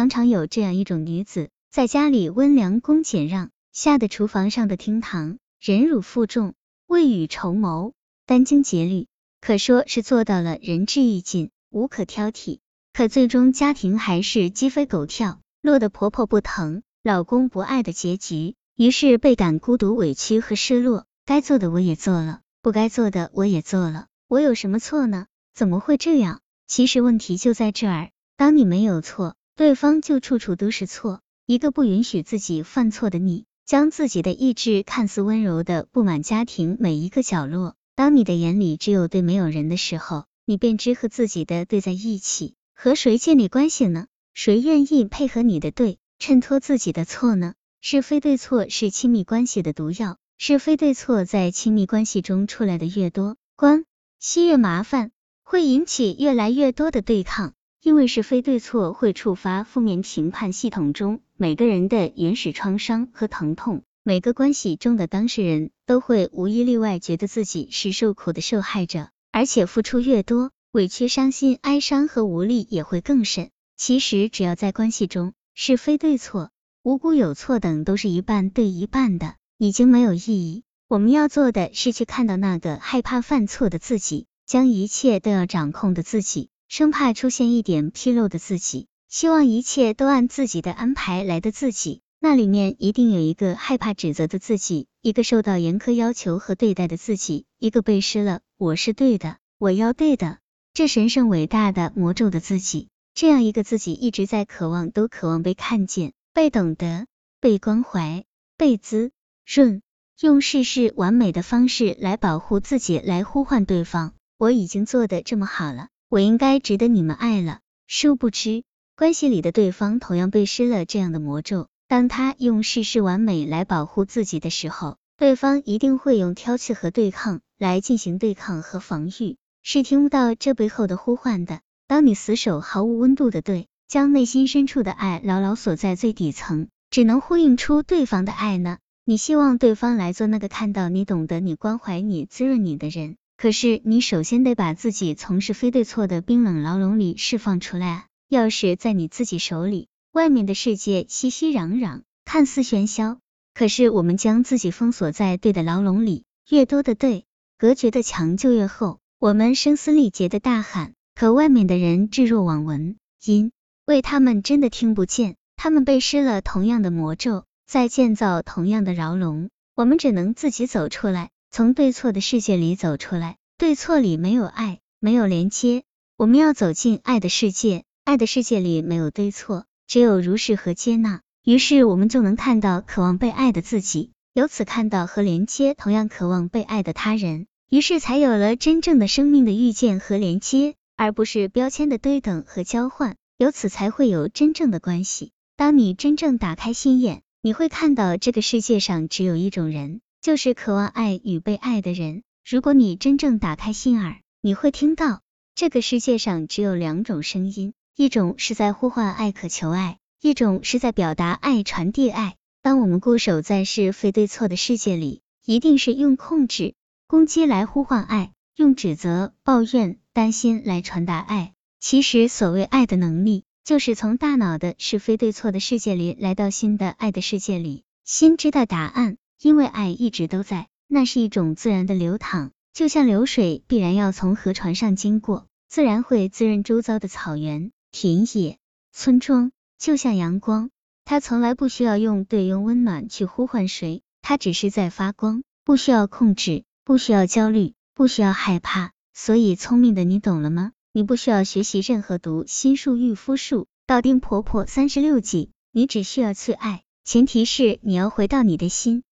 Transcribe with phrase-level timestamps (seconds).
[0.00, 6.54] 常常有这样一种女子，在家里温良恭俭让，吓得厨房上的厅堂忍辱负重，
[6.86, 7.92] 未雨绸缪，
[8.26, 9.08] 殚精竭虑，
[9.42, 12.60] 可说是做到了仁至义尽，无可挑剔。
[12.94, 18.54] 可最终家庭还是鸡飞狗跳，落得婆婆不疼，老公不爱的结局。
[18.76, 21.04] 于是倍感孤独、委屈和失落。
[21.26, 25.26] 该做的我也做了，不该做的我也做了，我有什么错呢？
[25.52, 26.40] 怎么会这样？
[26.66, 28.08] 其实问题就在这儿，
[28.38, 29.36] 当你没有错。
[29.60, 37.74] 对方就处处都是错，一个不允许自己犯错的你，将自己的意志看似温柔的布满家庭每一个角落。
[37.94, 44.06] 当你的眼里只有对没有人的时候，你便只和自己的对在一起，和谁建立关系呢？
[44.32, 47.52] 谁愿意配合你的对，衬托自己的错呢？
[47.82, 53.84] 是非对错是亲密关系的毒药，是非对错在亲密关系中出来的越多，关
[54.20, 55.10] 系越麻烦，
[55.42, 57.52] 会引起越来越多的对抗。
[57.82, 73.50] 因为是非对错会触发负面评判系统中每个人的原始创伤和疼痛，每个关系中的当事人都会无一例外觉得自己是受苦的受害者，而且付出越多，委屈、伤心、哀伤和无力也会更甚。
[73.78, 76.50] 其实只要在关系中，是非对错、
[76.82, 80.64] 无辜有错等都是一半对一半的，已经没有意义。
[80.86, 86.50] 我们要做的是去看到那个害怕犯错的自己，将一切都要掌控的自己。
[86.70, 100.38] 生怕出现一点纰漏的自己，希望一切都按自己的安排来的自己，那里面一定有一个害怕指责的自己，一个受到严苛要求和对待的自己，一个背诗了我是对的，我要对的，
[100.72, 107.08] 这神圣伟大的魔咒的自己，这样一个自己一直在渴望，都渴望被看见、被懂得、
[107.40, 108.24] 被关怀、
[108.56, 109.10] 被滋
[109.44, 109.82] 润，
[110.20, 114.14] 用事事完美的方式来保护自己，来呼唤对方。
[114.38, 115.88] 我已经做的这么好了。
[116.10, 118.64] 我应该值得你们爱了，殊不知，
[118.96, 121.68] 关系里的对方同样被施了这样的魔咒。
[121.86, 131.60] 当他用事事完美来保护自己的时候，对方一定会用挑剔和对抗来进行对抗和防御，是听不到这背后的呼唤的。
[131.86, 138.78] 当你死守毫无温度的对，将内心深处的爱牢牢锁在最底层，只能呼应出对方的爱呢？
[139.04, 143.16] 你希望对方来做那个看到你、懂得你、关怀你、滋润你的人。
[143.40, 148.06] 可是，你首先得把自己从是非对错的冰冷牢笼里释放出来啊！
[148.28, 153.18] 钥匙在你自己手里，外面的世界熙熙攘攘，看似喧嚣，
[153.54, 157.24] 可是我们将自己封锁在对的牢笼里，越多的对，
[157.56, 158.98] 隔绝的墙就越厚。
[159.18, 163.52] 我们声嘶力竭的大喊，可外面的人置若罔闻，因
[163.86, 169.48] 为他们真的听不见，他们被施了同样的魔咒，在建造同样的牢笼。
[169.74, 171.30] 我们只能自己走出来。
[171.52, 175.82] 从对错的世界里走出来，对错里没有爱，没有连接。
[176.16, 181.22] 我们要走进爱的世界，爱的世界里没有对错，只有如是和接纳。
[181.44, 187.48] 于是我们就能看到渴望被爱的自己，由此看到和连接同样渴望被爱的他人。
[187.68, 193.16] 于是才有了真正的生命的遇见和连接，而不是标签的对等和交换。
[193.38, 195.32] 由此才会有真正的关系。
[195.56, 200.00] 当你真正打开心眼，你会看到这个世界上只有一种人。
[200.20, 202.22] 就是渴望爱与被爱的人。
[202.48, 205.22] 如果你真正打开心耳，你会听到
[205.54, 212.36] 这个世界上只有两种声音：一种是在呼唤爱、渴求爱；一种是在表达爱、传递爱。
[212.62, 216.74] 当我们固守在是非对错的世界里，一定是用控制、
[217.06, 221.54] 攻击来呼唤爱，用指责、抱怨、担心来传达爱。
[221.78, 227.84] 其实，所谓爱的能力，就是从大脑的是非对错的世界里来到新的爱的世界里。
[228.04, 229.16] 心知道答案。
[229.42, 238.58] 因为爱一直都在，那是一种自然的流淌，就像流水必然要从河床上经过，自然会滋润周遭的草原、田野、
[238.92, 239.50] 村庄。
[239.78, 240.68] 就像阳光，
[241.06, 248.92] 它从来不需要用对用温暖去呼唤谁，它只是在发光，不需要控制，不需要焦虑，不需要害怕。
[249.14, 250.72] 所以，聪明的你懂了吗？
[250.92, 259.02] 你不需要学习任何读心术、御夫术、道丁婆婆三十六计，你只需要去爱，前提是你要回到你的心。